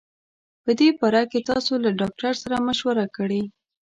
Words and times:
په 0.63 0.71
دي 0.79 0.87
باره 0.99 1.21
کي 1.31 1.39
تاسو 1.49 1.71
له 1.83 1.89
ډاکټر 1.99 2.33
سره 2.43 2.55
مشوره 2.67 3.05
کړي 3.15 3.41